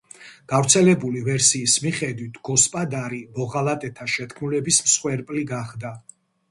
[0.51, 5.97] გავრცელებული ვერსიის მიხედვით გოსპოდარი მოღალატეთა შეთქმულების მსხვერპლი გახდა.